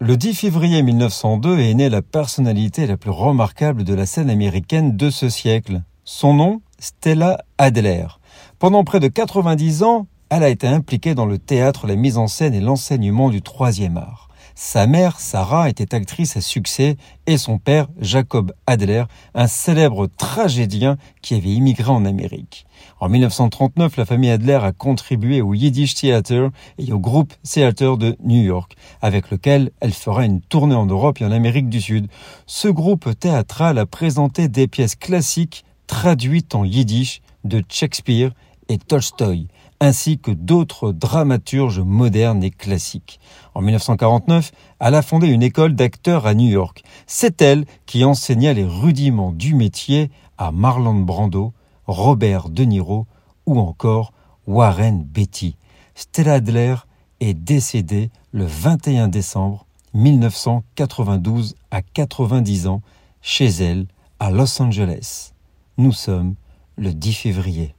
Le 0.00 0.16
10 0.16 0.34
février 0.34 0.80
1902 0.80 1.58
est 1.58 1.74
née 1.74 1.88
la 1.88 2.02
personnalité 2.02 2.86
la 2.86 2.96
plus 2.96 3.10
remarquable 3.10 3.82
de 3.82 3.94
la 3.94 4.06
scène 4.06 4.30
américaine 4.30 4.96
de 4.96 5.10
ce 5.10 5.28
siècle. 5.28 5.82
Son 6.04 6.34
nom, 6.34 6.60
Stella 6.78 7.44
Adler. 7.58 8.06
Pendant 8.60 8.84
près 8.84 9.00
de 9.00 9.08
90 9.08 9.82
ans, 9.82 10.06
elle 10.30 10.44
a 10.44 10.50
été 10.50 10.68
impliquée 10.68 11.16
dans 11.16 11.26
le 11.26 11.38
théâtre, 11.38 11.88
la 11.88 11.96
mise 11.96 12.16
en 12.16 12.28
scène 12.28 12.54
et 12.54 12.60
l'enseignement 12.60 13.28
du 13.28 13.42
troisième 13.42 13.96
art. 13.96 14.27
Sa 14.60 14.88
mère, 14.88 15.20
Sarah, 15.20 15.68
était 15.68 15.94
actrice 15.94 16.36
à 16.36 16.40
succès 16.40 16.96
et 17.28 17.38
son 17.38 17.58
père, 17.58 17.86
Jacob 18.00 18.52
Adler, 18.66 19.04
un 19.32 19.46
célèbre 19.46 20.08
tragédien 20.08 20.96
qui 21.22 21.36
avait 21.36 21.52
immigré 21.52 21.88
en 21.88 22.04
Amérique. 22.04 22.66
En 22.98 23.08
1939, 23.08 23.96
la 23.96 24.04
famille 24.04 24.30
Adler 24.32 24.58
a 24.60 24.72
contribué 24.72 25.42
au 25.42 25.54
Yiddish 25.54 25.94
Theater 25.94 26.50
et 26.76 26.92
au 26.92 26.98
groupe 26.98 27.34
Theater 27.44 27.96
de 27.98 28.16
New 28.24 28.42
York, 28.42 28.74
avec 29.00 29.30
lequel 29.30 29.70
elle 29.78 29.92
fera 29.92 30.24
une 30.24 30.40
tournée 30.40 30.74
en 30.74 30.86
Europe 30.86 31.20
et 31.20 31.24
en 31.24 31.30
Amérique 31.30 31.68
du 31.68 31.80
Sud. 31.80 32.08
Ce 32.46 32.66
groupe 32.66 33.16
théâtral 33.16 33.78
a 33.78 33.86
présenté 33.86 34.48
des 34.48 34.66
pièces 34.66 34.96
classiques 34.96 35.64
traduites 35.86 36.56
en 36.56 36.64
yiddish 36.64 37.22
de 37.44 37.62
Shakespeare 37.68 38.32
et 38.68 38.78
Tolstoï 38.78 39.46
ainsi 39.80 40.18
que 40.18 40.30
d'autres 40.30 40.92
dramaturges 40.92 41.80
modernes 41.80 42.42
et 42.42 42.50
classiques. 42.50 43.20
En 43.54 43.60
1949, 43.62 44.52
elle 44.80 44.94
a 44.94 45.02
fondé 45.02 45.28
une 45.28 45.42
école 45.42 45.74
d'acteurs 45.74 46.26
à 46.26 46.34
New 46.34 46.48
York. 46.48 46.82
C'est 47.06 47.40
elle 47.42 47.64
qui 47.86 48.04
enseigna 48.04 48.52
les 48.52 48.64
rudiments 48.64 49.32
du 49.32 49.54
métier 49.54 50.10
à 50.36 50.52
Marlon 50.52 51.00
Brando, 51.00 51.52
Robert 51.86 52.48
De 52.48 52.64
Niro 52.64 53.06
ou 53.46 53.58
encore 53.58 54.12
Warren 54.46 55.02
Beatty. 55.02 55.56
Stella 55.94 56.34
Adler 56.34 56.76
est 57.20 57.34
décédée 57.34 58.10
le 58.32 58.44
21 58.44 59.08
décembre 59.08 59.66
1992 59.94 61.56
à 61.70 61.82
90 61.82 62.66
ans 62.66 62.82
chez 63.20 63.46
elle 63.46 63.86
à 64.20 64.30
Los 64.30 64.60
Angeles. 64.62 65.32
Nous 65.76 65.92
sommes 65.92 66.34
le 66.76 66.92
10 66.92 67.12
février. 67.14 67.74